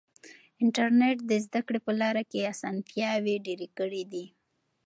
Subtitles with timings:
[0.63, 4.25] انټرنیټ د زده کړې په لاره کې اسانتیاوې ډېرې کړې دي.